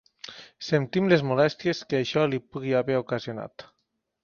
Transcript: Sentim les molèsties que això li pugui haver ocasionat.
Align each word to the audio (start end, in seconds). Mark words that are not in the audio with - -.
Sentim 0.67 1.09
les 1.11 1.25
molèsties 1.33 1.83
que 1.93 1.99
això 2.05 2.25
li 2.33 2.41
pugui 2.55 2.75
haver 2.81 2.99
ocasionat. 3.05 3.71